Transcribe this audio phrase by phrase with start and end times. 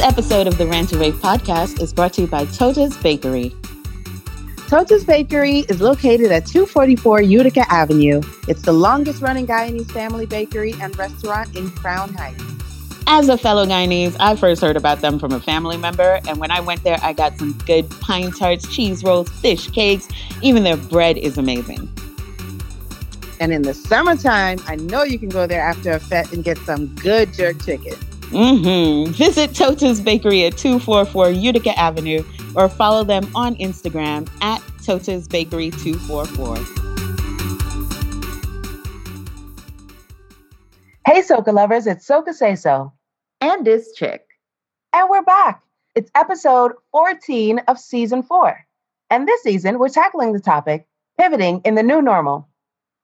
[0.00, 3.54] This episode of the Rant and Rave podcast is brought to you by Tota's Bakery.
[4.66, 8.22] Tota's Bakery is located at 244 Utica Avenue.
[8.48, 12.42] It's the longest running Guyanese family bakery and restaurant in Crown Heights.
[13.06, 16.50] As a fellow Guyanese, I first heard about them from a family member, and when
[16.50, 20.08] I went there, I got some good pine tarts, cheese rolls, fish cakes.
[20.40, 21.92] Even their bread is amazing.
[23.38, 26.56] And in the summertime, I know you can go there after a fete and get
[26.56, 27.98] some good jerk chicken.
[28.30, 29.10] Mm-hmm.
[29.12, 32.22] Visit Tota's Bakery at 244 Utica Avenue
[32.54, 36.56] or follow them on Instagram at Tota's Bakery 244.
[41.06, 42.92] Hey, Soca lovers, it's Soca Say So.
[43.40, 44.24] And this chick.
[44.92, 45.62] And we're back.
[45.96, 48.64] It's episode 14 of season four.
[49.10, 50.86] And this season, we're tackling the topic
[51.18, 52.49] pivoting in the new normal.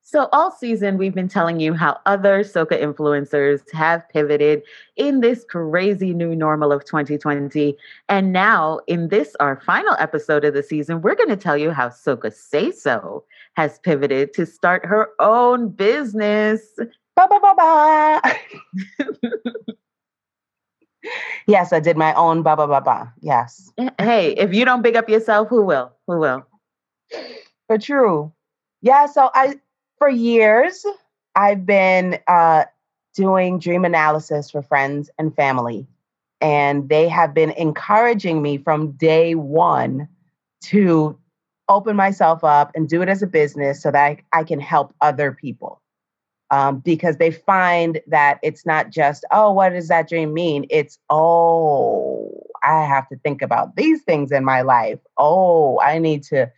[0.08, 4.62] So, all season, we've been telling you how other Soca influencers have pivoted
[4.94, 7.76] in this crazy new normal of 2020.
[8.08, 11.72] And now, in this, our final episode of the season, we're going to tell you
[11.72, 13.24] how Soca Say So
[13.56, 16.62] has pivoted to start her own business.
[17.16, 18.20] Ba ba ba ba.
[21.48, 23.12] yes, I did my own ba ba ba ba.
[23.22, 23.72] Yes.
[23.76, 25.90] Eh, hey, if you don't big up yourself, who will?
[26.06, 26.46] Who will?
[27.66, 28.32] For true.
[28.82, 29.56] Yeah, so I
[29.98, 30.84] for years,
[31.34, 32.64] I've been uh,
[33.14, 35.86] doing dream analysis for friends and family,
[36.40, 40.08] and they have been encouraging me from day one
[40.64, 41.18] to
[41.68, 44.94] open myself up and do it as a business so that I, I can help
[45.00, 45.80] other people.
[46.52, 50.64] Um, because they find that it's not just, oh, what does that dream mean?
[50.70, 52.30] It's, oh,
[52.62, 55.00] I have to think about these things in my life.
[55.18, 56.48] Oh, I need to,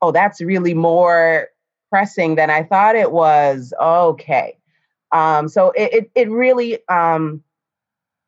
[0.00, 1.48] oh, that's really more
[1.90, 3.72] pressing than I thought it was.
[3.80, 4.56] Okay.
[5.12, 7.42] Um, so it, it, it really, um,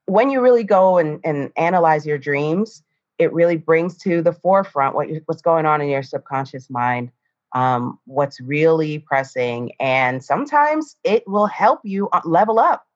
[0.06, 2.82] when you really go and, and analyze your dreams,
[3.18, 7.10] it really brings to the forefront what, what's going on in your subconscious mind,
[7.54, 9.72] um, what's really pressing.
[9.78, 12.86] And sometimes it will help you uh, level up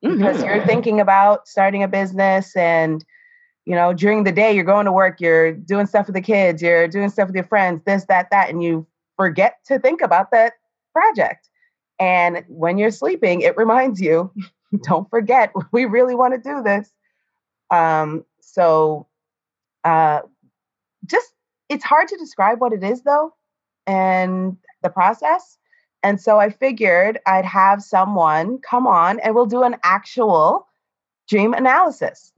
[0.00, 0.44] because mm-hmm.
[0.44, 3.04] you're thinking about starting a business and,
[3.66, 6.62] you know, during the day, you're going to work, you're doing stuff with the kids,
[6.62, 8.86] you're doing stuff with your friends, this, that, that, and you
[9.20, 10.54] forget to think about that
[10.94, 11.50] project.
[11.98, 14.32] And when you're sleeping, it reminds you,
[14.82, 16.90] don't forget, we really want to do this.
[17.70, 19.06] Um, so
[19.84, 20.20] uh,
[21.04, 21.34] just,
[21.68, 23.34] it's hard to describe what it is though,
[23.86, 25.58] and the process.
[26.02, 30.66] And so I figured I'd have someone come on and we'll do an actual
[31.28, 32.32] dream analysis.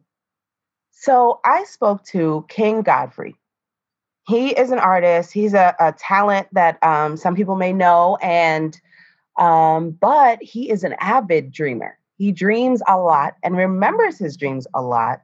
[0.90, 3.36] So I spoke to King Godfrey
[4.26, 5.32] he is an artist.
[5.32, 8.80] He's a, a talent that um, some people may know, and
[9.38, 11.98] um, but he is an avid dreamer.
[12.18, 15.22] He dreams a lot and remembers his dreams a lot,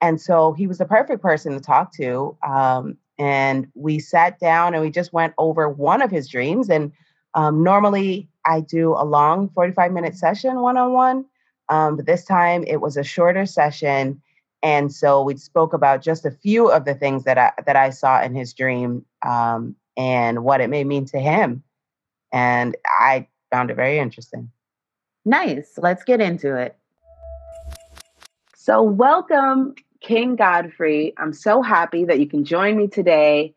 [0.00, 2.36] and so he was the perfect person to talk to.
[2.46, 6.68] Um, and we sat down and we just went over one of his dreams.
[6.68, 6.92] And
[7.34, 11.24] um, normally I do a long forty-five minute session one on one,
[11.68, 14.20] but this time it was a shorter session
[14.64, 17.90] and so we spoke about just a few of the things that I that I
[17.90, 21.62] saw in his dream um, and what it may mean to him.
[22.32, 24.50] And I found it very interesting.
[25.26, 25.74] Nice.
[25.76, 26.76] Let's get into it.
[28.56, 31.12] So, welcome, King Godfrey.
[31.18, 33.54] I'm so happy that you can join me today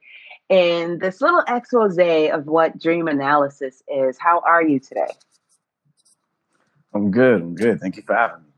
[0.50, 4.18] in this little expose of what dream analysis is.
[4.20, 5.12] How are you today?
[6.94, 7.42] I'm good.
[7.42, 7.80] I'm good.
[7.80, 8.50] Thank you for having me.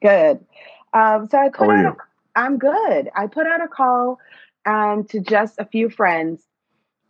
[0.00, 0.44] Good.
[0.92, 1.96] Um, so I put out.
[1.96, 3.10] A, I'm good.
[3.14, 4.18] I put out a call
[4.66, 6.42] um, to just a few friends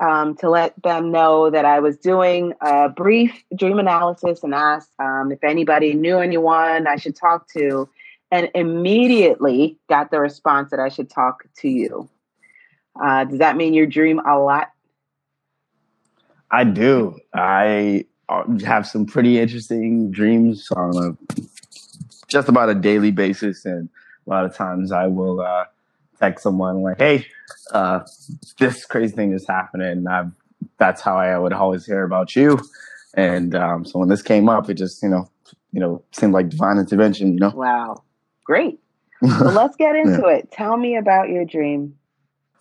[0.00, 4.90] um, to let them know that I was doing a brief dream analysis and asked
[4.98, 7.88] um, if anybody knew anyone I should talk to,
[8.30, 12.08] and immediately got the response that I should talk to you.
[13.00, 14.70] Uh, does that mean you dream a lot?
[16.50, 17.18] I do.
[17.34, 21.40] I uh, have some pretty interesting dreams on a
[22.32, 23.64] just about a daily basis.
[23.64, 23.88] And
[24.26, 25.66] a lot of times I will uh,
[26.18, 27.26] text someone like, "Hey,
[27.72, 28.00] uh,
[28.58, 30.32] this crazy thing is happening." And I've,
[30.78, 32.58] that's how I would always hear about you.
[33.14, 35.28] And um, so when this came up, it just you know,
[35.72, 37.34] you know, seemed like divine intervention.
[37.34, 37.50] You know.
[37.54, 38.02] Wow,
[38.44, 38.80] great.
[39.22, 40.36] well, let's get into yeah.
[40.38, 40.50] it.
[40.50, 41.96] Tell me about your dream.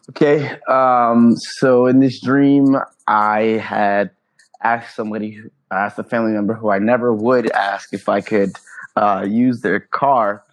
[0.09, 0.57] Okay.
[0.67, 2.75] Um, so in this dream,
[3.07, 4.11] I had
[4.61, 5.39] asked somebody,
[5.71, 8.51] asked a family member who I never would ask if I could
[9.01, 10.43] uh, use their car.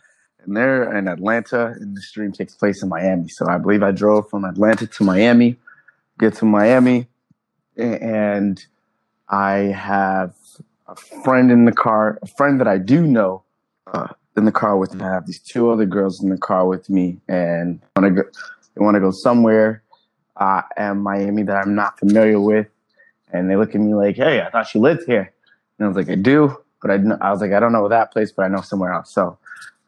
[0.41, 3.29] And they're in Atlanta, and the stream takes place in Miami.
[3.29, 5.59] So I believe I drove from Atlanta to Miami,
[6.19, 7.07] get to Miami,
[7.77, 8.65] and
[9.29, 10.35] I have
[10.87, 13.43] a friend in the car, a friend that I do know
[13.93, 15.05] uh, in the car with me.
[15.05, 18.29] I have these two other girls in the car with me, and want to go.
[18.75, 19.83] They want to go somewhere
[20.37, 22.69] uh, in Miami that I'm not familiar with,
[23.33, 25.33] and they look at me like, "Hey, I thought you lived here,"
[25.79, 28.13] and I was like, "I do." But I, I was like, I don't know that
[28.13, 29.13] place, but I know somewhere else.
[29.13, 29.39] So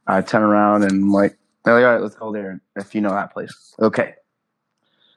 [0.06, 3.32] I turn around and I'm like, all right, let's go there if you know that
[3.32, 3.74] place.
[3.80, 4.14] Okay.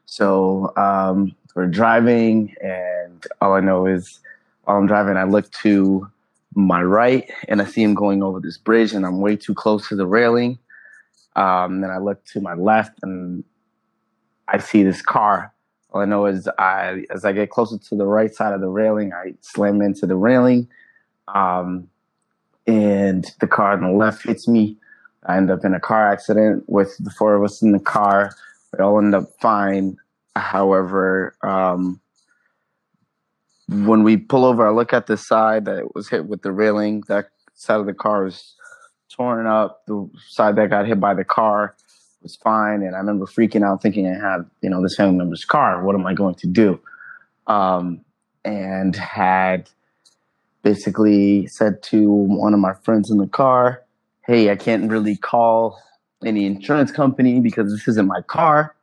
[0.05, 4.19] So um, we're driving, and all I know is
[4.63, 6.09] while I'm driving, I look to
[6.55, 9.87] my right and I see him going over this bridge, and I'm way too close
[9.87, 10.59] to the railing.
[11.35, 13.43] Um, then I look to my left, and
[14.47, 15.53] I see this car.
[15.91, 18.69] All I know is I, as I get closer to the right side of the
[18.69, 20.67] railing, I slam into the railing,
[21.27, 21.87] um,
[22.67, 24.77] and the car on the left hits me.
[25.25, 28.35] I end up in a car accident with the four of us in the car.
[28.71, 29.97] We all end up fine.
[30.35, 32.01] However, um,
[33.69, 37.03] when we pull over, I look at the side that was hit with the railing.
[37.07, 38.55] That side of the car was
[39.09, 39.85] torn up.
[39.87, 41.75] The side that got hit by the car
[42.21, 42.81] was fine.
[42.81, 45.83] And I remember freaking out, thinking I had, you know, this family member's car.
[45.83, 46.79] What am I going to do?
[47.47, 48.01] Um,
[48.43, 49.69] and had
[50.63, 53.83] basically said to one of my friends in the car,
[54.25, 55.80] Hey, I can't really call
[56.25, 58.74] any insurance company because this isn't my car.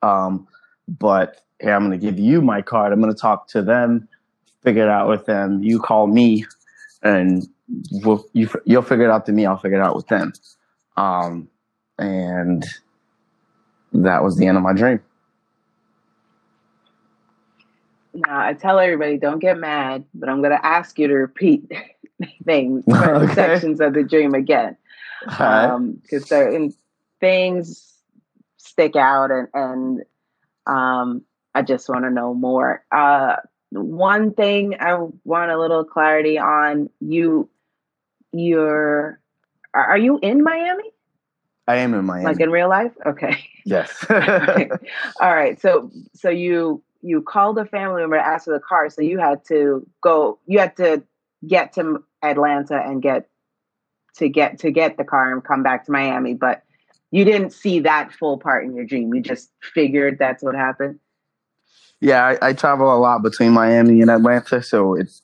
[0.00, 0.48] Um,
[0.88, 2.92] but hey, I'm going to give you my card.
[2.92, 4.08] I'm going to talk to them,
[4.62, 5.62] figure it out with them.
[5.62, 6.46] You call me
[7.02, 7.46] and
[7.90, 9.44] we'll, you, you'll figure it out to me.
[9.44, 10.32] I'll figure it out with them.
[10.96, 11.48] Um,
[11.98, 12.64] and
[13.92, 15.00] that was the end of my dream.
[18.14, 21.70] Now I tell everybody, don't get mad, but I'm going to ask you to repeat
[22.44, 23.34] things, okay.
[23.34, 24.76] sections of the dream again,
[25.20, 26.74] because um, certain
[27.20, 27.94] things
[28.56, 30.02] stick out, and and
[30.66, 31.22] um,
[31.54, 32.84] I just want to know more.
[32.92, 33.36] Uh,
[33.70, 37.48] one thing I want a little clarity on: you,
[38.32, 39.18] you're,
[39.72, 40.92] are you in Miami?
[41.66, 42.24] I am in Miami.
[42.24, 42.92] Like in real life?
[43.06, 43.48] Okay.
[43.64, 44.04] Yes.
[44.10, 45.60] All right.
[45.60, 49.18] So so you you called a family member to ask for the car, so you
[49.18, 50.38] had to go.
[50.46, 51.02] You had to
[51.46, 53.28] get to Atlanta and get
[54.16, 56.62] to get to get the car and come back to Miami, but
[57.10, 59.12] you didn't see that full part in your dream.
[59.12, 61.00] You just figured that's what happened.
[62.00, 65.22] Yeah, I, I travel a lot between Miami and Atlanta, so it's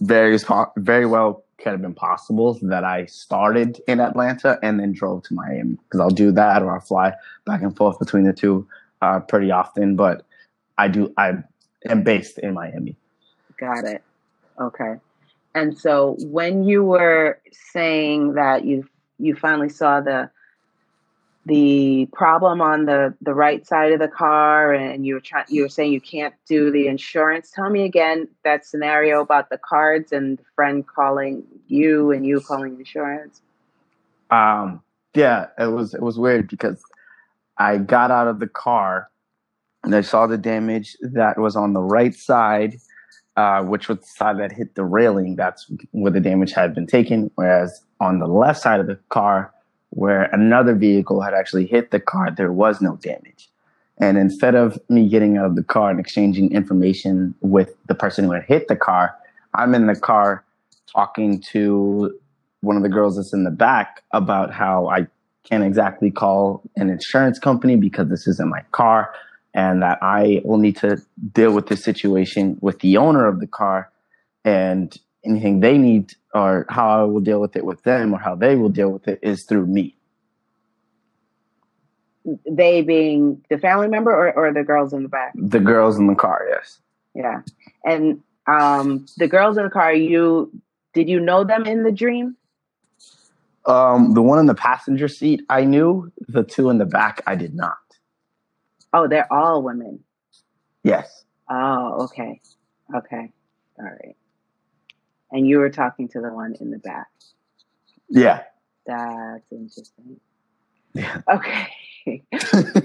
[0.00, 0.38] very
[0.76, 5.34] very well could have been possible that I started in Atlanta and then drove to
[5.34, 7.12] Miami because I'll do that or I'll fly
[7.44, 8.66] back and forth between the two
[9.02, 9.96] uh, pretty often.
[9.96, 10.24] But
[10.80, 11.34] I do I
[11.88, 12.96] am based in Miami.
[13.58, 14.02] Got it.
[14.58, 14.94] Okay.
[15.54, 17.38] And so when you were
[17.72, 18.88] saying that you
[19.18, 20.30] you finally saw the
[21.44, 25.62] the problem on the the right side of the car and you were trying you
[25.62, 30.12] were saying you can't do the insurance tell me again that scenario about the cards
[30.12, 33.40] and the friend calling you and you calling insurance
[34.30, 34.82] um
[35.14, 36.82] yeah it was it was weird because
[37.56, 39.08] i got out of the car
[39.84, 42.74] and i saw the damage that was on the right side
[43.36, 45.36] uh, which was the side that hit the railing.
[45.36, 47.30] That's where the damage had been taken.
[47.36, 49.52] Whereas on the left side of the car
[49.90, 53.48] where another vehicle had actually hit the car, there was no damage.
[53.98, 58.24] And instead of me getting out of the car and exchanging information with the person
[58.24, 59.14] who had hit the car,
[59.54, 60.44] I'm in the car
[60.86, 62.18] talking to
[62.60, 65.06] one of the girls that's in the back about how I
[65.44, 69.14] can't exactly call an insurance company because this isn't my car
[69.54, 71.02] and that I will need to
[71.32, 73.90] deal with this situation with the owner of the car
[74.44, 78.34] and anything they need or how I will deal with it with them or how
[78.34, 79.96] they will deal with it is through me.
[82.48, 85.32] They being the family member or, or the girls in the back?
[85.34, 86.78] The girls in the car, yes.
[87.14, 87.42] Yeah.
[87.84, 90.52] And um, the girls in the car, you
[90.92, 92.36] did you know them in the dream?
[93.66, 97.36] Um, the one in the passenger seat I knew, the two in the back I
[97.36, 97.78] did not.
[98.92, 100.00] Oh, they're all women.
[100.82, 101.24] Yes.
[101.48, 102.40] Oh, okay.
[102.94, 103.32] Okay.
[103.78, 104.16] All right
[105.32, 107.08] and you were talking to the one in the back.
[108.08, 108.42] Yeah.
[108.86, 110.20] That's interesting.
[110.94, 111.20] Yeah.
[111.28, 112.24] Okay.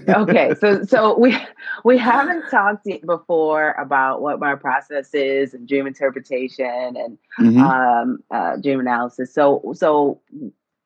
[0.10, 0.54] okay.
[0.60, 1.38] So so we
[1.86, 7.60] we haven't talked before about what my process is and dream interpretation and mm-hmm.
[7.60, 9.34] um, uh, dream analysis.
[9.34, 10.20] So so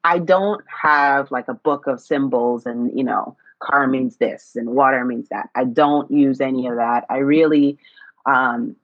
[0.04, 4.70] I don't have like a book of symbols and you know car means this and
[4.70, 5.50] water means that.
[5.56, 7.06] I don't use any of that.
[7.10, 7.78] I really
[8.26, 8.76] um,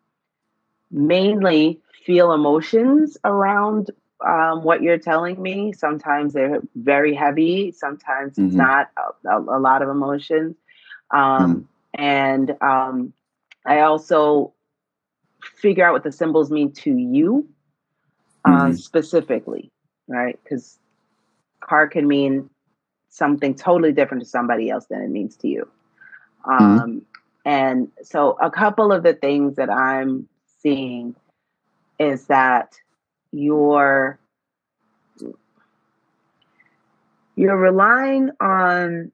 [0.92, 3.92] mainly feel emotions around
[4.26, 5.74] um, what you're telling me.
[5.74, 7.72] Sometimes they're very heavy.
[7.72, 8.48] Sometimes mm-hmm.
[8.48, 8.90] it's not
[9.26, 10.56] a, a, lot of emotions.
[11.12, 11.66] Um, mm
[11.98, 13.14] And um,
[13.66, 14.54] I also
[15.42, 17.48] figure out what the symbols mean to you
[18.44, 18.74] uh, mm-hmm.
[18.74, 19.72] specifically,
[20.08, 20.38] right?
[20.44, 20.78] Because
[21.62, 22.50] car can mean
[23.16, 25.68] something totally different to somebody else than it means to you.
[26.46, 26.64] Mm-hmm.
[26.64, 27.00] Um, mm-hmm.
[27.46, 30.28] And so, a couple of the things that I'm
[30.62, 31.16] seeing
[32.00, 32.74] is that
[33.32, 34.20] you're
[37.36, 39.12] you're relying on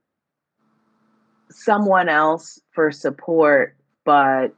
[1.50, 4.54] someone else for support, but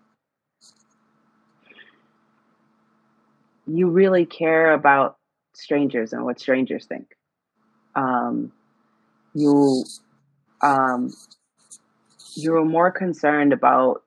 [3.65, 5.17] you really care about
[5.53, 7.15] strangers and what strangers think.
[7.95, 8.51] Um,
[9.33, 9.83] you
[10.61, 11.13] um,
[12.35, 14.03] you're more concerned about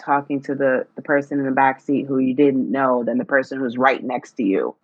[0.00, 3.24] talking to the, the person in the back seat who you didn't know than the
[3.24, 4.74] person who's right next to you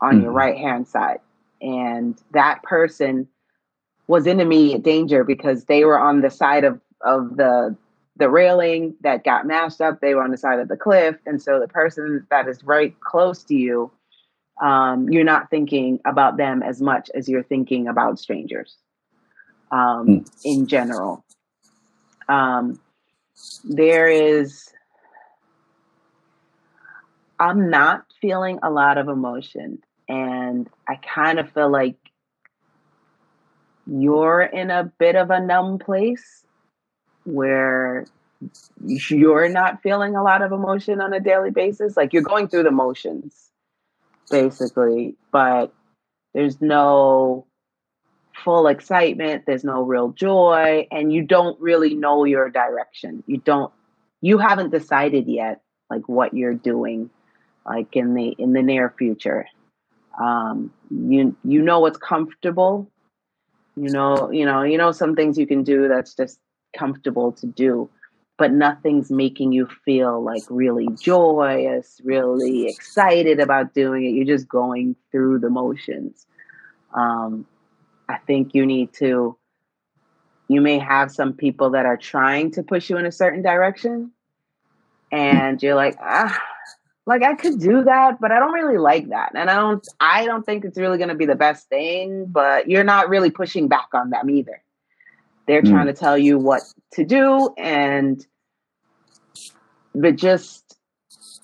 [0.00, 0.22] on mm-hmm.
[0.22, 1.18] your right hand side.
[1.60, 3.28] And that person
[4.06, 7.76] was in immediate danger because they were on the side of, of the
[8.16, 10.00] the railing that got mashed up.
[10.00, 11.16] They were on the side of the cliff.
[11.26, 13.90] And so the person that is right close to you,
[14.62, 18.76] um, you're not thinking about them as much as you're thinking about strangers
[19.74, 20.30] um, mm.
[20.44, 21.24] in general.
[22.28, 22.78] Um,
[23.64, 24.70] there is,
[27.38, 29.80] I'm not feeling a lot of emotion.
[30.08, 31.96] And I kind of feel like
[33.86, 36.44] you're in a bit of a numb place
[37.24, 38.06] where
[38.84, 41.96] you're not feeling a lot of emotion on a daily basis.
[41.96, 43.50] Like you're going through the motions,
[44.30, 45.72] basically, but
[46.32, 47.46] there's no
[48.42, 53.22] full excitement, there's no real joy, and you don't really know your direction.
[53.26, 53.72] You don't
[54.20, 55.60] you haven't decided yet
[55.90, 57.10] like what you're doing
[57.66, 59.46] like in the in the near future.
[60.20, 62.90] Um you you know what's comfortable.
[63.76, 66.38] You know, you know, you know some things you can do that's just
[66.76, 67.88] comfortable to do,
[68.38, 74.10] but nothing's making you feel like really joyous, really excited about doing it.
[74.10, 76.26] You're just going through the motions.
[76.94, 77.46] Um,
[78.08, 79.36] I think you need to,
[80.48, 84.12] you may have some people that are trying to push you in a certain direction.
[85.10, 86.38] And you're like, ah,
[87.06, 89.32] like I could do that, but I don't really like that.
[89.34, 92.68] And I don't, I don't think it's really going to be the best thing, but
[92.68, 94.62] you're not really pushing back on them either.
[95.46, 95.70] They're mm.
[95.70, 96.62] trying to tell you what
[96.94, 97.54] to do.
[97.58, 98.24] And,
[99.94, 100.78] but just,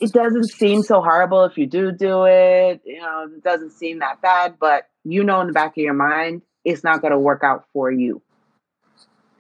[0.01, 2.81] it doesn't seem so horrible if you do do it.
[2.85, 5.95] You know, it doesn't seem that bad, but you know in the back of your
[5.95, 8.23] mind, it's not going to work out for you.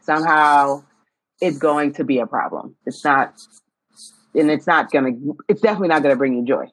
[0.01, 0.85] Somehow
[1.41, 2.77] it's going to be a problem.
[2.87, 3.35] It's not,
[4.35, 6.67] and it's not going to, it's definitely not going to bring you joy.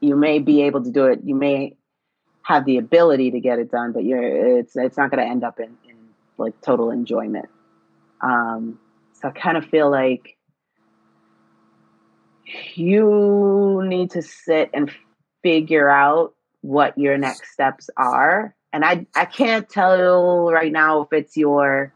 [0.00, 1.20] You may be able to do it.
[1.24, 1.76] You may
[2.42, 5.44] have the ability to get it done, but you're, it's, it's not going to end
[5.44, 5.96] up in, in
[6.36, 7.48] like total enjoyment.
[8.22, 8.78] Um,
[9.20, 10.36] so I kind of feel like
[12.74, 14.90] you need to sit and
[15.42, 21.12] figure out what your next steps are and I I can't tell right now if
[21.12, 21.92] it's your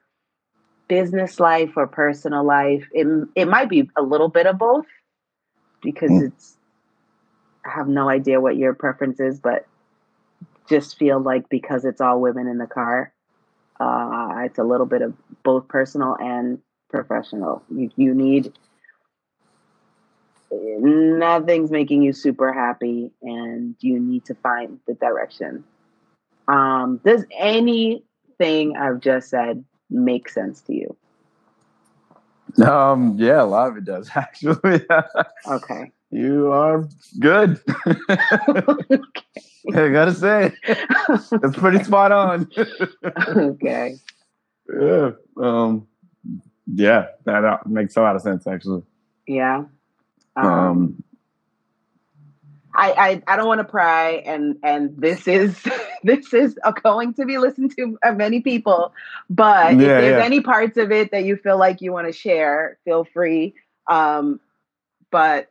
[0.89, 2.87] business life or personal life.
[2.93, 4.87] It it might be a little bit of both
[5.83, 6.27] because mm.
[6.29, 6.57] it's
[7.65, 9.67] I have no idea what your preference is, but
[10.69, 13.13] just feel like because it's all women in the car,
[13.81, 16.59] uh, it's a little bit of both personal and
[16.91, 17.63] professional.
[17.71, 18.53] You you need
[20.51, 25.65] nothing's making you super happy and you need to find the direction
[26.53, 30.97] um, does anything I've just said make sense to you?
[32.65, 34.85] Um, yeah, a lot of it does actually.
[35.49, 35.93] okay.
[36.11, 36.87] You are
[37.19, 37.59] good.
[37.87, 38.11] okay.
[39.75, 42.51] I gotta say, it's pretty spot on.
[43.17, 43.97] okay.
[44.79, 45.11] Yeah.
[45.41, 45.87] Um.
[46.67, 48.83] Yeah, that uh, makes a lot of sense, actually.
[49.27, 49.65] Yeah.
[50.37, 51.05] Um, um
[52.83, 55.57] I, I, I don't want to pry and and this is
[56.03, 58.93] this is going to be listened to by many people
[59.31, 60.25] but yeah, if there's yeah.
[60.25, 63.55] any parts of it that you feel like you want to share feel free
[63.87, 64.41] um
[65.13, 65.49] but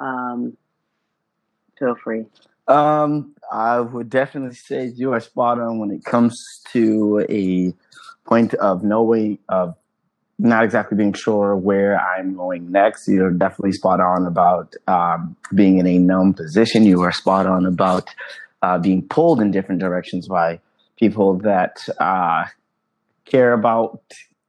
[0.00, 0.54] um
[1.78, 2.26] feel free
[2.66, 7.72] um i would definitely say you are spot on when it comes to a
[8.28, 9.74] point of knowing of
[10.38, 13.08] not exactly being sure where I'm going next.
[13.08, 16.84] You're definitely spot on about um, being in a known position.
[16.84, 18.08] You are spot on about
[18.62, 20.60] uh, being pulled in different directions by
[20.96, 22.44] people that uh,
[23.24, 24.00] care about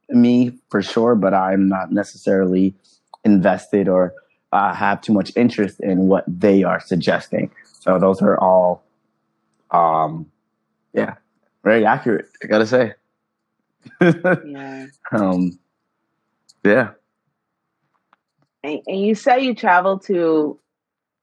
[0.08, 2.74] me for sure, but I'm not necessarily
[3.24, 4.14] invested or
[4.52, 7.50] uh, have too much interest in what they are suggesting.
[7.80, 8.84] So those are all,
[9.70, 10.26] um,
[10.92, 11.14] yeah,
[11.64, 12.26] very accurate.
[12.42, 12.94] I gotta say.
[14.00, 14.86] yeah.
[15.12, 15.58] Um,
[16.64, 16.90] yeah.
[18.62, 20.58] And, and you say you travel to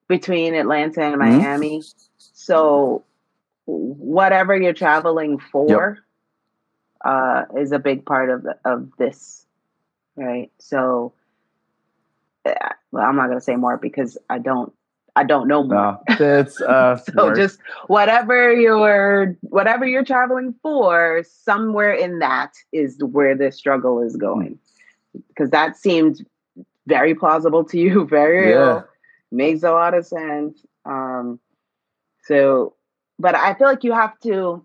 [0.07, 1.37] between Atlanta and mm-hmm.
[1.37, 1.83] Miami.
[2.17, 3.03] So
[3.65, 5.97] whatever you're traveling for
[7.05, 7.13] yep.
[7.13, 9.45] uh, is a big part of of this,
[10.15, 10.51] right?
[10.57, 11.13] So,
[12.45, 12.53] uh,
[12.91, 14.73] well, I'm not going to say more because I don't
[15.17, 15.99] I don't know more.
[16.19, 22.97] No, it's uh, so just whatever you're whatever you're traveling for, somewhere in that is
[23.03, 24.57] where the struggle is going,
[25.27, 26.25] because that seemed
[26.85, 28.55] very plausible to you, very yeah.
[28.55, 28.87] real,
[29.31, 30.65] makes a lot of sense.
[30.85, 31.39] Um,
[32.23, 32.75] so,
[33.19, 34.63] but I feel like you have to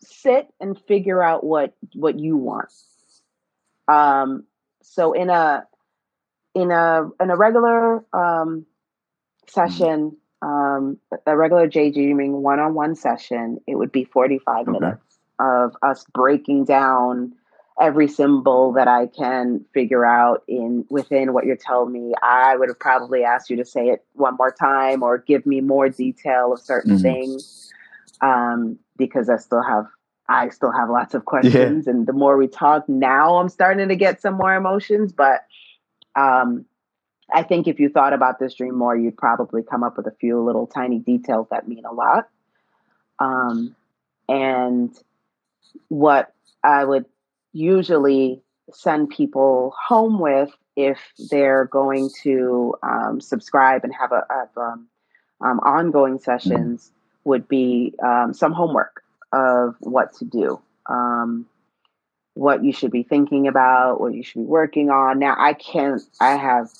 [0.00, 2.72] sit and figure out what what you want.
[3.88, 4.44] Um,
[4.82, 5.64] so in a
[6.54, 8.66] in a in a regular um,
[9.46, 14.70] session, um, a regular Jay dreaming one on one session, it would be 45 okay.
[14.70, 17.32] minutes of us breaking down
[17.80, 22.12] every symbol that I can figure out in within what you're telling me.
[22.22, 25.60] I would have probably asked you to say it one more time or give me
[25.60, 27.02] more detail of certain mm-hmm.
[27.02, 27.72] things.
[28.20, 29.86] Um, because I still have
[30.28, 31.92] I still have lots of questions yeah.
[31.92, 35.44] and the more we talk now I'm starting to get some more emotions, but
[36.16, 36.66] um
[37.32, 40.14] I think if you thought about this dream more, you'd probably come up with a
[40.18, 42.28] few little tiny details that mean a lot.
[43.18, 43.76] Um,
[44.28, 44.96] and
[45.88, 46.32] what
[46.64, 47.04] I would
[47.58, 48.40] usually
[48.72, 50.98] send people home with if
[51.30, 54.88] they're going to um, subscribe and have a have, um,
[55.40, 56.90] um, ongoing sessions
[57.24, 61.46] would be um, some homework of what to do um,
[62.34, 66.02] what you should be thinking about what you should be working on now i can't
[66.20, 66.70] i have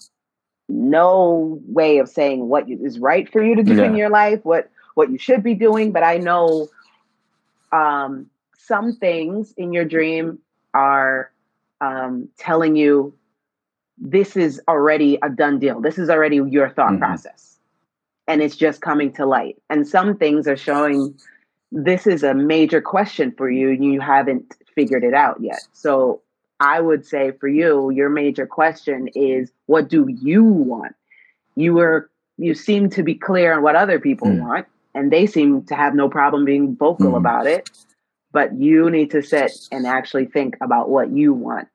[0.69, 3.85] no way of saying what is right for you to do yeah.
[3.85, 6.69] in your life, what what you should be doing, but I know
[7.73, 10.41] um, some things in your dream
[10.75, 11.31] are
[11.81, 13.15] um, telling you
[13.97, 15.81] this is already a done deal.
[15.81, 16.99] This is already your thought mm-hmm.
[16.99, 17.59] process,
[18.27, 19.57] and it's just coming to light.
[19.71, 21.19] And some things are showing
[21.73, 25.61] this is a major question for you, and you haven't figured it out yet.
[25.73, 26.23] So
[26.61, 30.95] I would say for you, your major question is what do you want?
[31.57, 34.41] You were you seem to be clear on what other people mm.
[34.41, 37.17] want, and they seem to have no problem being vocal mm.
[37.17, 37.71] about it.
[38.39, 41.67] But you need to sit and actually think about what you want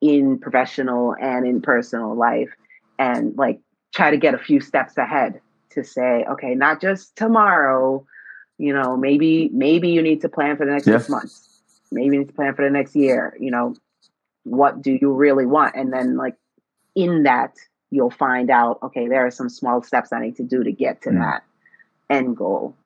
[0.00, 2.50] in professional and in personal life
[3.00, 3.58] and like
[3.92, 8.06] try to get a few steps ahead to say, okay, not just tomorrow,
[8.58, 11.60] you know, maybe maybe you need to plan for the next six months.
[11.90, 13.74] Maybe you need to plan for the next year, you know,
[14.44, 16.36] what do you really want and then like
[16.94, 17.56] in that
[17.90, 21.02] you'll find out okay there are some small steps i need to do to get
[21.02, 21.18] to mm.
[21.18, 21.42] that
[22.08, 22.76] end goal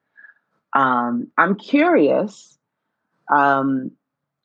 [0.73, 2.58] um, i'm curious
[3.31, 3.91] um,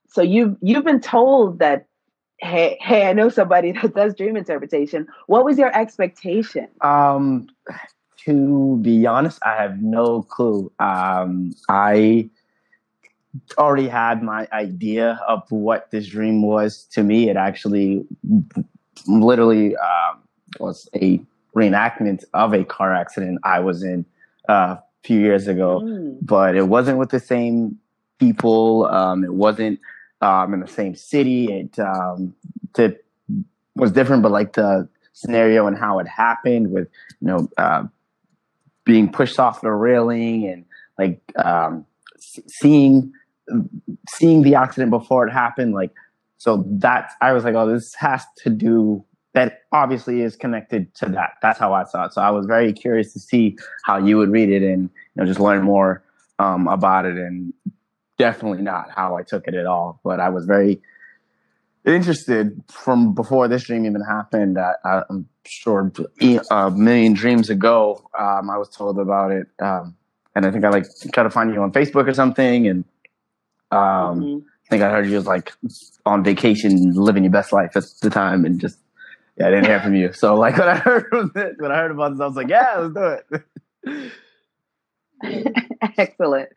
[0.07, 1.87] so you've you've been told that
[2.39, 7.47] hey hey i know somebody that does dream interpretation what was your expectation um
[8.17, 12.29] to be honest i have no clue um i
[13.57, 17.29] already had my idea of what this dream was to me.
[17.29, 18.05] It actually
[19.07, 20.19] literally um,
[20.59, 21.19] was a
[21.55, 24.05] reenactment of a car accident I was in
[24.49, 26.17] uh, a few years ago, mm.
[26.21, 27.79] but it wasn't with the same
[28.19, 28.85] people.
[28.85, 29.79] Um, it wasn't
[30.21, 31.51] um, in the same city.
[31.51, 32.35] It, um,
[32.77, 33.05] it
[33.75, 36.87] was different, but like the scenario and how it happened with,
[37.21, 37.83] you know, uh,
[38.85, 40.65] being pushed off the railing and
[40.97, 41.85] like um,
[42.47, 43.13] seeing
[44.09, 45.91] seeing the accident before it happened, like,
[46.37, 51.07] so that's, I was like, oh, this has to do, that obviously is connected to
[51.07, 51.31] that.
[51.41, 52.13] That's how I saw it.
[52.13, 55.25] So I was very curious to see how you would read it and, you know,
[55.25, 56.03] just learn more
[56.39, 57.53] um, about it and
[58.17, 59.99] definitely not how I took it at all.
[60.03, 60.81] But I was very
[61.85, 64.57] interested from before this dream even happened.
[64.57, 65.91] I, am sure
[66.51, 69.47] a million dreams ago, um, I was told about it.
[69.61, 69.95] Um,
[70.35, 72.67] and I think I like try to find you on Facebook or something.
[72.67, 72.85] And
[73.71, 74.47] um, mm-hmm.
[74.47, 75.53] I think I heard you was like
[76.05, 78.77] on vacation, living your best life at the time, and just
[79.37, 80.13] yeah, I didn't hear from you.
[80.13, 82.77] So like when I heard this, when I heard about this, I was like, yeah,
[82.77, 84.11] let's do
[85.23, 85.53] it.
[85.97, 86.49] Excellent.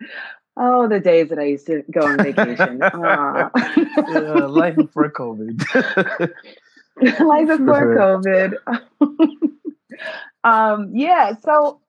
[0.57, 2.79] Oh, the days that I used to go on vacation.
[2.83, 3.51] yeah,
[4.47, 5.63] life before COVID.
[7.21, 8.55] life before COVID.
[10.45, 11.81] um, yeah, so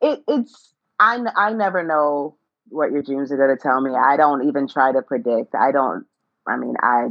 [0.00, 2.36] it, it's I I never know
[2.68, 3.90] what your dreams are going to tell me.
[3.92, 5.54] I don't even try to predict.
[5.54, 6.06] I don't,
[6.46, 7.08] I mean, I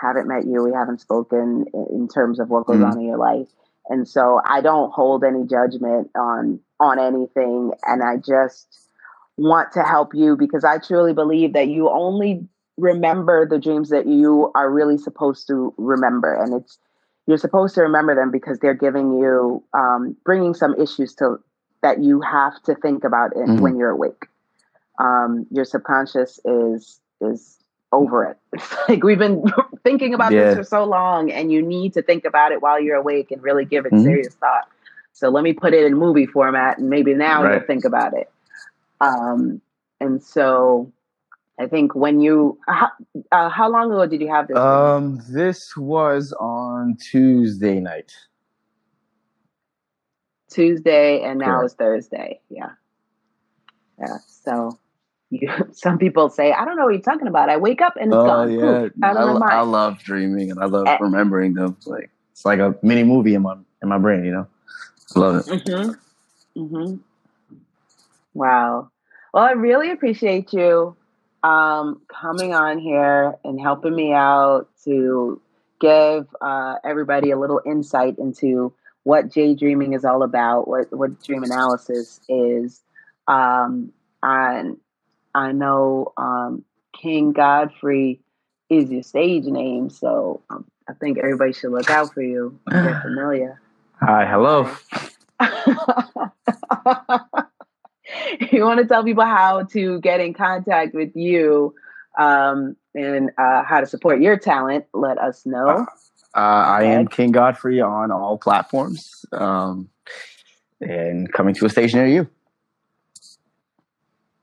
[0.00, 0.62] haven't met you.
[0.62, 2.92] We haven't spoken in terms of what goes mm-hmm.
[2.92, 3.48] on in your life.
[3.88, 8.85] And so I don't hold any judgment on on anything and I just
[9.36, 12.46] want to help you because I truly believe that you only
[12.76, 16.78] remember the dreams that you are really supposed to remember and it's
[17.26, 21.38] you're supposed to remember them because they're giving you um, bringing some issues to
[21.82, 23.60] that you have to think about it mm-hmm.
[23.60, 24.26] when you're awake
[24.98, 27.56] um, your subconscious is is
[27.92, 29.42] over it it's like we've been
[29.84, 30.44] thinking about yeah.
[30.44, 33.42] this for so long and you need to think about it while you're awake and
[33.42, 34.04] really give it mm-hmm.
[34.04, 34.68] serious thought
[35.12, 37.54] so let me put it in movie format and maybe now right.
[37.54, 38.30] you'll think about it
[39.00, 39.60] um,
[40.00, 40.92] and so
[41.58, 42.90] I think when you how,
[43.32, 44.56] uh, how long ago did you have this?
[44.56, 48.12] Um, this was on Tuesday night.
[50.50, 52.40] Tuesday, and now it's Thursday.
[52.50, 52.70] Yeah,
[53.98, 54.18] yeah.
[54.28, 54.78] So,
[55.30, 57.48] you some people say, I don't know what you're talking about.
[57.48, 58.52] I wake up and it's oh, gone.
[58.52, 61.76] Yeah, I, I, love dreaming and I love and, remembering them.
[61.86, 64.24] Like it's like a mini movie in my in my brain.
[64.24, 64.46] You know,
[65.14, 65.46] I love it.
[65.46, 66.62] Mm-hmm.
[66.62, 66.96] Mm-hmm.
[68.36, 68.90] Wow.
[69.32, 70.94] Well, I really appreciate you
[71.42, 75.40] um, coming on here and helping me out to
[75.80, 81.22] give uh, everybody a little insight into what Jay dreaming is all about, what what
[81.22, 82.82] dream analysis is.
[83.26, 84.76] Um, and
[85.34, 88.20] I know um, King Godfrey
[88.68, 92.58] is your stage name, so um, I think everybody should look out for you.
[92.70, 93.62] Get familiar.
[94.00, 94.68] Hi, hello.
[98.52, 101.74] you want to tell people how to get in contact with you
[102.18, 105.68] um, and uh, how to support your talent, let us know.
[105.68, 105.84] Uh,
[106.34, 109.88] uh, I am King Godfrey on all platforms um,
[110.80, 112.28] and coming to a station near you.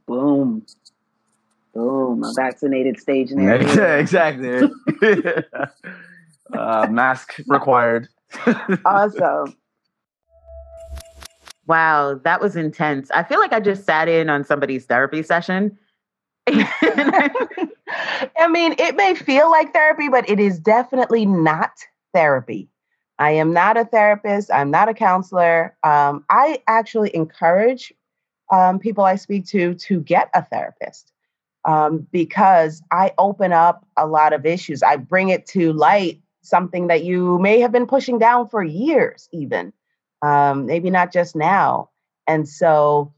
[0.07, 0.65] Boom.
[1.73, 2.23] Boom.
[2.23, 3.81] A vaccinated stage near you.
[3.81, 4.69] exactly.
[6.53, 8.07] uh, mask required.
[8.85, 9.55] awesome.
[11.65, 13.09] Wow, that was intense.
[13.11, 15.77] I feel like I just sat in on somebody's therapy session.
[16.47, 21.71] I mean, it may feel like therapy, but it is definitely not
[22.13, 22.69] therapy.
[23.19, 24.51] I am not a therapist.
[24.51, 25.75] I'm not a counselor.
[25.83, 27.93] Um, I actually encourage
[28.51, 31.11] um, people I speak to to get a therapist
[31.65, 34.83] um, because I open up a lot of issues.
[34.83, 39.29] I bring it to light, something that you may have been pushing down for years,
[39.31, 39.71] even
[40.23, 41.89] um, maybe not just now.
[42.27, 43.13] And so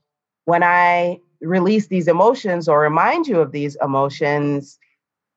[0.46, 4.80] when I release these emotions or remind you of these emotions,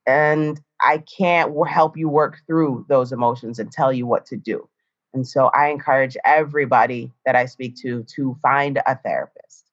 [0.06, 4.68] and I can't help you work through those emotions and tell you what to do.
[5.12, 9.67] And so I encourage everybody that I speak to to find a therapist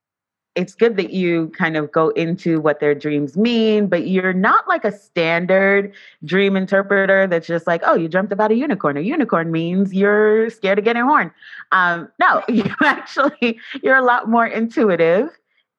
[0.56, 4.68] it's good that you kind of go into what their dreams mean, but you're not
[4.68, 8.96] like a standard dream interpreter that's just like, oh, you dreamt about a unicorn.
[8.96, 11.32] A unicorn means you're scared of getting horn.
[11.74, 15.30] Um, no, you actually you're a lot more intuitive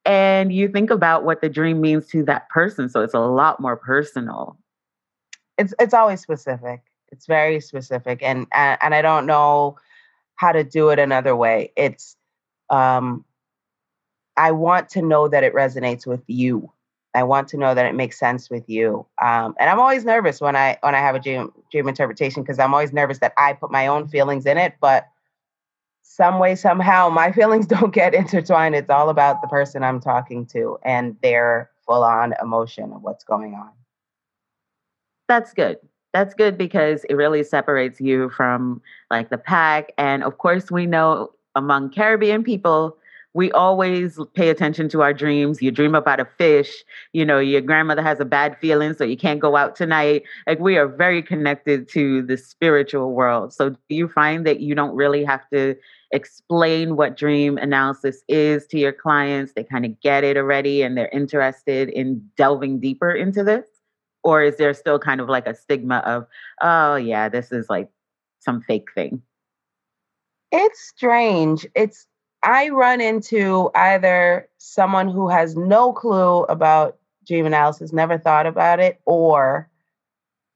[0.04, 2.88] and you think about what the dream means to that person.
[2.90, 4.58] So it's a lot more personal.
[5.56, 6.82] It's it's always specific.
[7.10, 8.22] It's very specific.
[8.22, 9.78] And and I don't know
[10.34, 11.72] how to do it another way.
[11.76, 12.14] It's
[12.68, 13.24] um
[14.36, 16.70] I want to know that it resonates with you.
[17.14, 19.06] I want to know that it makes sense with you.
[19.22, 22.58] Um, and I'm always nervous when I when I have a dream dream interpretation because
[22.58, 25.06] I'm always nervous that I put my own feelings in it, but
[26.02, 28.74] some way somehow my feelings don't get intertwined.
[28.74, 33.24] It's all about the person I'm talking to and their full on emotion of what's
[33.24, 33.70] going on.
[35.28, 35.78] That's good.
[36.12, 39.92] That's good because it really separates you from like the pack.
[39.98, 42.96] And of course, we know among Caribbean people,
[43.36, 45.60] we always pay attention to our dreams.
[45.60, 49.18] You dream about a fish, you know, your grandmother has a bad feeling, so you
[49.18, 50.22] can't go out tonight.
[50.46, 53.52] Like we are very connected to the spiritual world.
[53.52, 55.76] So do you find that you don't really have to
[56.12, 59.52] explain what dream analysis is to your clients?
[59.52, 63.66] They kind of get it already and they're interested in delving deeper into this?
[64.24, 66.26] Or is there still kind of like a stigma of,
[66.62, 67.90] oh, yeah, this is like
[68.40, 69.20] some fake thing?
[70.52, 71.66] It's strange.
[71.74, 72.06] It's
[72.42, 78.78] I run into either someone who has no clue about dream analysis, never thought about
[78.78, 79.68] it, or,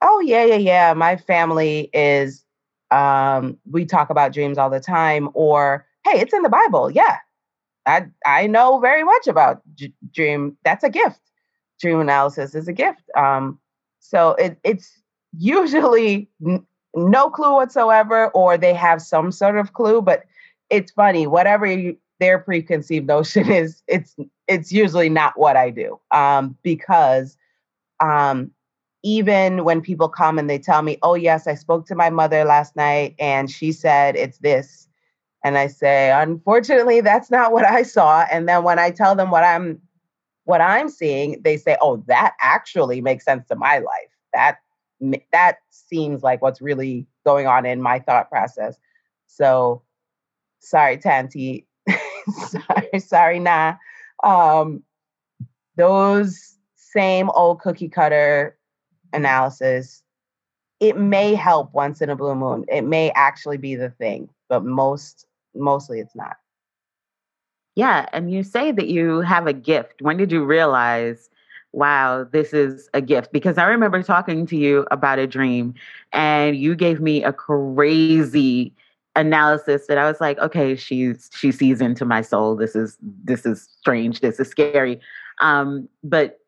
[0.02, 2.44] oh, yeah, yeah, yeah, my family is,
[2.90, 6.90] um, we talk about dreams all the time, or, hey, it's in the Bible.
[6.90, 7.16] Yeah,
[7.86, 9.62] I, I know very much about
[10.12, 10.56] dream.
[10.64, 11.20] That's a gift.
[11.80, 13.02] Dream analysis is a gift.
[13.16, 13.58] Um,
[14.00, 15.02] so it, it's
[15.36, 16.64] usually n-
[16.94, 20.24] no clue whatsoever, or they have some sort of clue, but
[20.70, 24.16] it's funny whatever you, their preconceived notion is it's
[24.48, 27.36] it's usually not what i do um, because
[28.00, 28.50] um,
[29.02, 32.44] even when people come and they tell me oh yes i spoke to my mother
[32.44, 34.88] last night and she said it's this
[35.44, 39.30] and i say unfortunately that's not what i saw and then when i tell them
[39.30, 39.80] what i'm
[40.44, 44.58] what i'm seeing they say oh that actually makes sense to my life that
[45.32, 48.76] that seems like what's really going on in my thought process.
[49.26, 49.82] So
[50.60, 51.66] sorry, Tanti.
[52.48, 53.74] sorry, sorry, nah.
[54.22, 54.82] Um,
[55.76, 58.56] those same old cookie cutter
[59.12, 60.02] analysis,
[60.78, 62.64] it may help once in a blue moon.
[62.68, 66.36] It may actually be the thing, but most mostly it's not.
[67.76, 70.02] Yeah, and you say that you have a gift.
[70.02, 71.30] When did you realize,
[71.72, 73.32] wow, this is a gift?
[73.32, 75.74] Because I remember talking to you about a dream
[76.12, 78.74] and you gave me a crazy
[79.16, 82.56] analysis that I was like, okay, she's she sees into my soul.
[82.56, 84.20] This is this is strange.
[84.20, 85.00] This is scary.
[85.40, 86.38] Um, but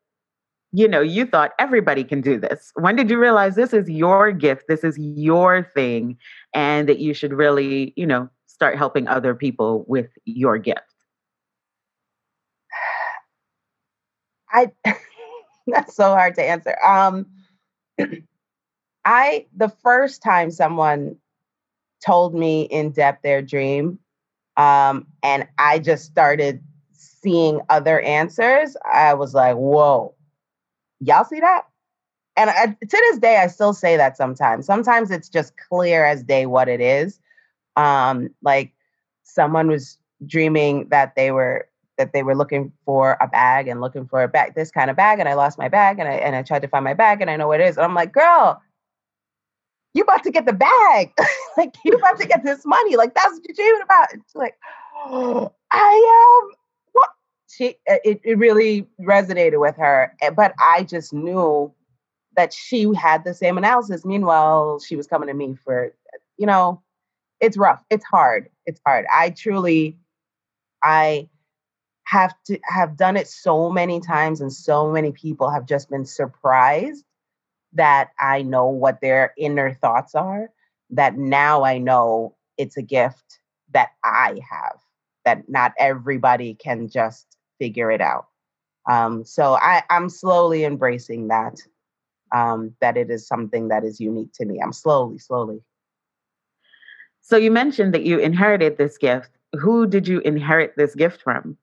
[0.74, 2.72] you know, you thought everybody can do this.
[2.76, 4.64] When did you realize this is your gift?
[4.68, 6.16] This is your thing,
[6.54, 10.80] and that you should really, you know, start helping other people with your gift?
[14.50, 14.70] I
[15.66, 16.76] that's so hard to answer.
[16.84, 17.26] Um
[19.04, 21.16] I the first time someone
[22.04, 23.98] told me in depth their dream,
[24.56, 26.62] um, and I just started
[26.92, 30.14] seeing other answers, I was like, whoa,
[31.00, 31.62] y'all see that?
[32.36, 34.66] And I, to this day, I still say that sometimes.
[34.66, 37.20] Sometimes it's just clear as day what it is.
[37.76, 38.72] Um, like
[39.22, 44.06] someone was dreaming that they were that they were looking for a bag and looking
[44.06, 46.34] for a bag, this kind of bag, and I lost my bag, and I and
[46.34, 48.12] I tried to find my bag, and I know what it is, and I'm like,
[48.12, 48.60] girl,
[49.94, 51.12] you about to get the bag,
[51.56, 54.14] like you about to get this money, like that's what you're dreaming about.
[54.14, 54.56] It's like,
[54.96, 56.56] oh, I am
[56.92, 57.10] what
[57.48, 57.76] she.
[57.86, 61.72] It it really resonated with her, eh, but I just knew
[62.36, 64.04] that she had the same analysis.
[64.04, 65.94] Meanwhile, she was coming to me for,
[66.38, 66.82] you know,
[67.40, 69.04] it's rough, it's hard, it's hard.
[69.10, 69.98] I truly,
[70.82, 71.28] I
[72.04, 76.04] have to have done it so many times and so many people have just been
[76.04, 77.04] surprised
[77.74, 80.50] that I know what their inner thoughts are
[80.90, 83.40] that now I know it's a gift
[83.72, 84.78] that I have
[85.24, 88.26] that not everybody can just figure it out.
[88.90, 91.56] Um, so I, I'm slowly embracing that,
[92.34, 94.60] um, that it is something that is unique to me.
[94.60, 95.62] I'm slowly, slowly.
[97.20, 99.30] So you mentioned that you inherited this gift.
[99.52, 101.56] Who did you inherit this gift from?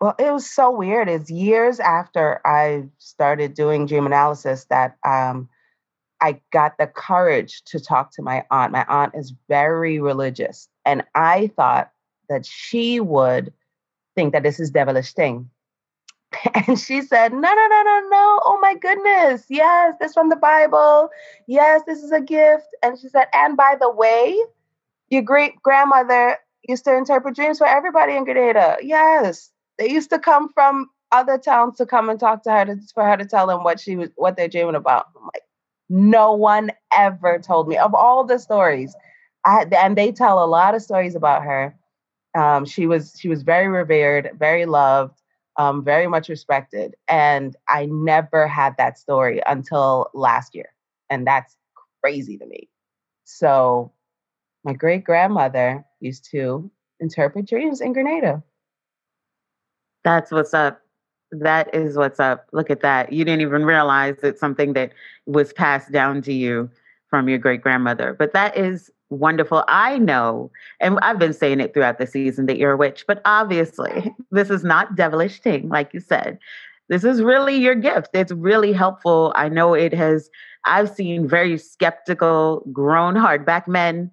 [0.00, 1.08] Well, it was so weird.
[1.08, 5.48] It's years after I started doing dream analysis that um,
[6.20, 8.72] I got the courage to talk to my aunt.
[8.72, 11.90] My aunt is very religious, and I thought
[12.28, 13.52] that she would
[14.14, 15.48] think that this is devilish thing.
[16.66, 18.40] And she said, No, no, no, no, no.
[18.44, 19.44] Oh my goodness.
[19.48, 21.10] Yes, this from the Bible.
[21.46, 22.66] Yes, this is a gift.
[22.82, 24.36] And she said, And by the way,
[25.08, 28.76] your great grandmother used to interpret dreams for everybody in Grenada.
[28.82, 29.50] Yes.
[29.78, 33.04] They used to come from other towns to come and talk to her to, for
[33.04, 35.06] her to tell them what she was what they're dreaming about.
[35.16, 35.42] I'm like,
[35.88, 38.94] no one ever told me of all the stories.
[39.44, 41.76] I and they tell a lot of stories about her.
[42.36, 45.20] Um, she was she was very revered, very loved,
[45.56, 50.68] um, very much respected, and I never had that story until last year,
[51.08, 51.56] and that's
[52.02, 52.68] crazy to me.
[53.24, 53.92] So,
[54.64, 58.42] my great grandmother used to interpret dreams in Grenada.
[60.06, 60.80] That's what's up.
[61.32, 62.46] That is what's up.
[62.52, 63.12] Look at that.
[63.12, 64.92] You didn't even realize it's something that
[65.26, 66.70] was passed down to you
[67.10, 68.14] from your great grandmother.
[68.16, 69.64] But that is wonderful.
[69.66, 73.20] I know, and I've been saying it throughout the season that you're a witch, but
[73.24, 76.38] obviously, this is not devilish thing, like you said.
[76.88, 78.10] This is really your gift.
[78.12, 79.32] It's really helpful.
[79.34, 80.30] I know it has,
[80.66, 84.12] I've seen very skeptical, grown hardback men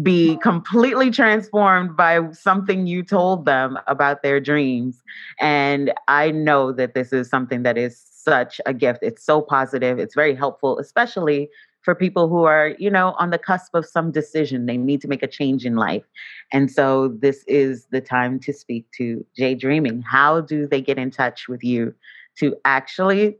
[0.00, 5.02] be completely transformed by something you told them about their dreams.
[5.38, 9.00] And I know that this is something that is such a gift.
[9.02, 11.50] It's so positive, it's very helpful, especially
[11.82, 14.66] for people who are, you know, on the cusp of some decision.
[14.66, 16.04] They need to make a change in life.
[16.52, 20.00] And so this is the time to speak to Jay Dreaming.
[20.02, 21.92] How do they get in touch with you
[22.38, 23.36] to actually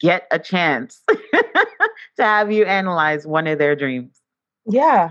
[0.00, 4.22] get a chance to have you analyze one of their dreams?
[4.66, 5.10] Yeah.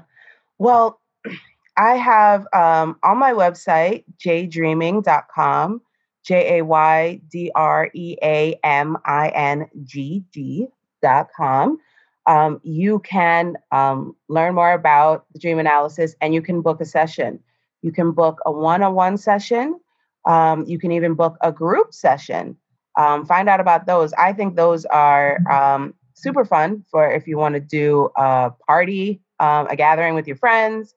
[0.64, 1.02] Well,
[1.78, 5.82] I have um, on my website, jaydreaming.com,
[6.24, 11.80] J A Y D R E A M I N G G.com.
[12.28, 16.86] Um, you can um, learn more about the dream analysis and you can book a
[16.86, 17.42] session.
[17.82, 19.78] You can book a one on one session.
[20.26, 22.56] Um, you can even book a group session.
[22.98, 24.14] Um, find out about those.
[24.14, 29.20] I think those are um, super fun for if you want to do a party
[29.44, 30.96] um, a gathering with your friends,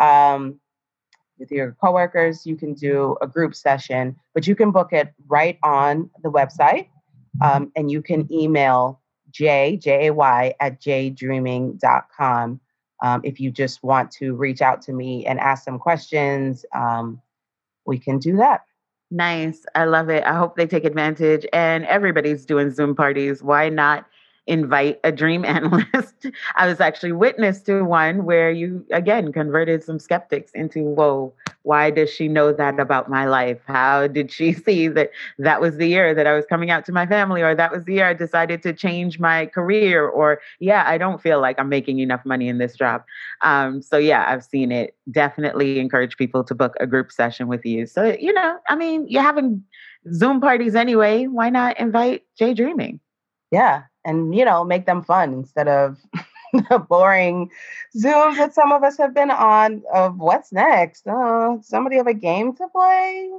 [0.00, 0.58] um,
[1.38, 2.44] with your coworkers.
[2.44, 6.88] You can do a group session, but you can book it right on the website,
[7.42, 12.60] um, and you can email J, J A Y, at jaydreaming.com.
[13.02, 17.20] Um, if you just want to reach out to me and ask some questions, um,
[17.86, 18.62] we can do that.
[19.10, 19.66] Nice.
[19.74, 20.24] I love it.
[20.24, 21.46] I hope they take advantage.
[21.52, 23.42] And everybody's doing Zoom parties.
[23.42, 24.06] Why not
[24.46, 26.26] invite a dream analyst.
[26.56, 31.90] I was actually witness to one where you again converted some skeptics into, whoa, why
[31.90, 33.58] does she know that about my life?
[33.66, 36.92] How did she see that that was the year that I was coming out to
[36.92, 40.84] my family, or that was the year I decided to change my career, or yeah,
[40.86, 43.02] I don't feel like I'm making enough money in this job.
[43.42, 44.94] Um, so yeah, I've seen it.
[45.10, 47.86] Definitely encourage people to book a group session with you.
[47.86, 49.64] So you know, I mean, you're having
[50.12, 51.26] Zoom parties anyway.
[51.26, 53.00] Why not invite Jay Dreaming?
[53.50, 55.98] Yeah, and you know make them fun instead of
[56.52, 57.50] the boring
[57.96, 61.04] zooms that some of us have been on of what's next?
[61.06, 63.30] Oh somebody have a game to play?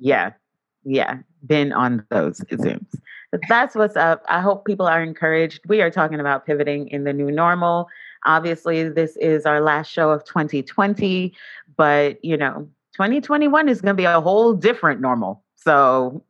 [0.00, 0.32] Yeah.
[0.84, 1.18] Yeah.
[1.46, 2.86] Been on those zooms.
[3.30, 4.22] But that's what's up.
[4.28, 5.60] I hope people are encouraged.
[5.66, 7.88] We are talking about pivoting in the new normal.
[8.26, 11.34] Obviously this is our last show of 2020
[11.76, 16.24] but you know 2021 is going to be a whole different normal so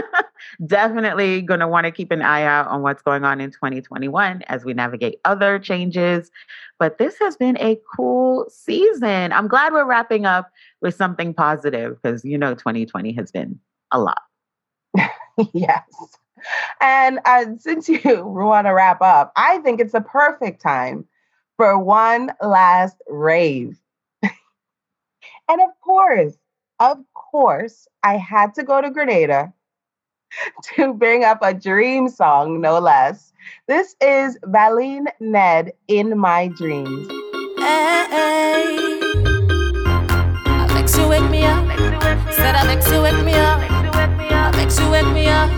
[0.66, 4.42] definitely going to want to keep an eye out on what's going on in 2021
[4.48, 6.30] as we navigate other changes.
[6.78, 9.32] But this has been a cool season.
[9.32, 13.58] I'm glad we're wrapping up with something positive because, you know, 2020 has been
[13.92, 14.22] a lot.
[15.52, 15.84] yes.
[16.80, 21.06] And uh, since you want to wrap up, I think it's a perfect time
[21.56, 23.78] for one last rave.
[24.22, 26.34] and of course,
[26.80, 29.52] of course, I had to go to Grenada
[30.74, 33.32] to bring up a dream song, no less.
[33.68, 37.08] This is Valene Nedd in My Dreams.
[37.58, 39.00] Hey, hey.
[40.74, 41.66] Vex you wake me up.
[42.32, 43.60] Said I vex you wake me up.
[44.54, 45.50] Vex you wake me up.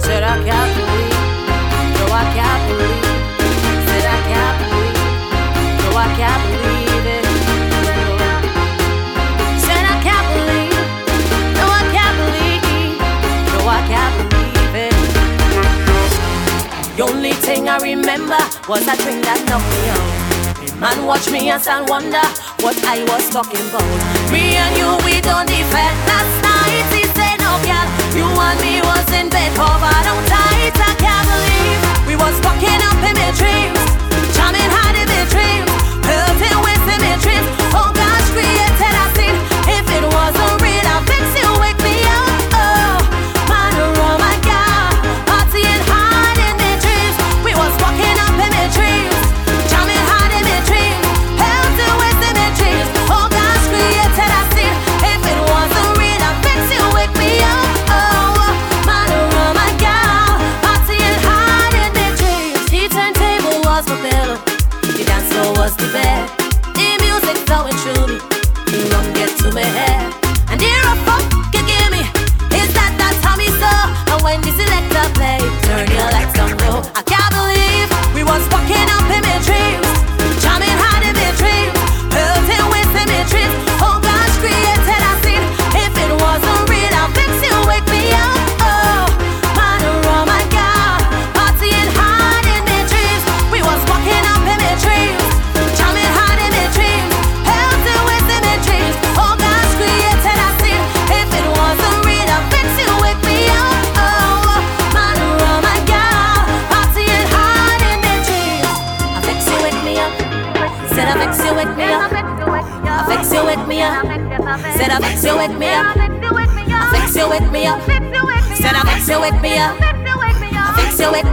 [0.00, 1.14] Said I can't believe.
[1.98, 3.04] No, I can't believe.
[3.88, 4.96] Said I can't believe.
[5.82, 6.53] No, I can't believe.
[17.64, 20.80] Thing I remember was a dream that knocked me out.
[20.80, 22.24] Man watch me and stand wonder
[22.60, 23.88] what I was talking about.
[24.28, 25.96] Me and you, we don't defend.
[26.04, 30.20] Last night he said, oh, no girl, you and me was in bed covered on
[30.28, 30.76] tight.
[30.76, 33.80] I can't believe we was fucking up in my dreams,
[34.36, 35.72] charming hard in my dreams,
[36.04, 36.73] hurting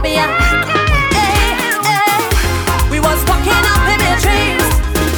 [0.00, 0.30] wake me up.
[1.12, 2.90] Hey, hey.
[2.90, 4.66] We was walking up in my dreams,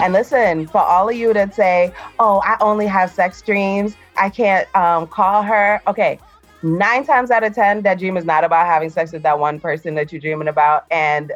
[0.00, 3.96] And listen, for all of you that say, "Oh, I only have sex dreams.
[4.16, 6.18] I can't um, call her." Okay,
[6.62, 9.58] nine times out of ten, that dream is not about having sex with that one
[9.58, 11.32] person that you're dreaming about, and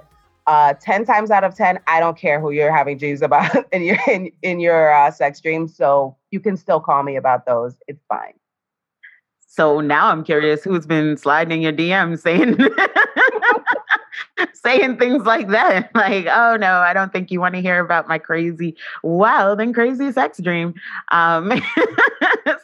[0.47, 3.83] uh, ten times out of ten, I don't care who you're having dreams about in
[3.83, 5.77] your in, in your uh, sex dreams.
[5.77, 7.75] So you can still call me about those.
[7.89, 8.35] It's fine.
[9.47, 12.59] So now I'm curious who's been sliding in your DMs saying
[14.55, 15.91] saying things like that.
[15.95, 19.73] Like, oh no, I don't think you want to hear about my crazy, wild and
[19.73, 20.75] crazy sex dream.
[21.13, 21.63] Um,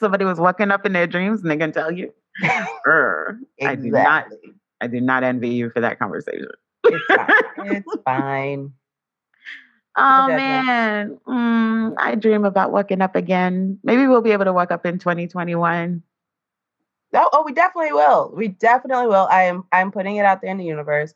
[0.00, 2.12] somebody was waking up in their dreams and they can tell you.
[2.86, 4.26] Err, I do not
[4.80, 6.48] I do not envy you for that conversation.
[6.84, 7.06] It's
[7.56, 7.72] fine.
[7.72, 8.72] it's fine.
[9.96, 13.78] Oh man, mm, I dream about waking up again.
[13.82, 16.02] Maybe we'll be able to wake up in 2021.
[17.12, 18.32] Oh, oh, we definitely will.
[18.34, 19.26] We definitely will.
[19.30, 19.64] I am.
[19.72, 21.12] I'm putting it out there in the universe.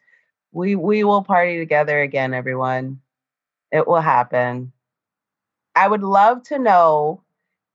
[0.53, 3.01] We we will party together again, everyone.
[3.71, 4.73] It will happen.
[5.77, 7.23] I would love to know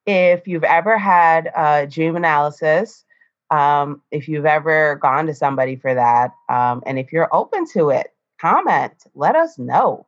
[0.06, 3.06] if you've ever had a dream analysis,
[3.52, 7.90] um, if you've ever gone to somebody for that, um, and if you're open to
[7.90, 8.94] it, comment.
[9.16, 10.06] Let us know.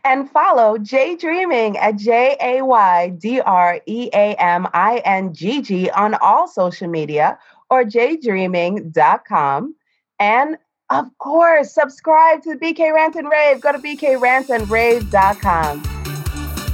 [0.05, 5.35] and follow Jay Dreaming at J A Y D R E A M I N
[5.35, 7.39] G G on all social media
[7.71, 9.77] or jaydreaming.com.
[10.19, 10.59] And
[10.91, 13.61] of course, subscribe to BK Rant and Rave.
[13.61, 15.83] Go to bkrantandrave.com.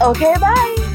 [0.01, 0.88] Okay, bye.